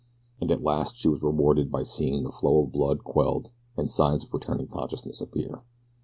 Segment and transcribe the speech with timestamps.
[0.39, 4.23] And at last she was rewarded by seeing the flow of blood quelled and signs
[4.23, 5.61] of returning consciousness appear.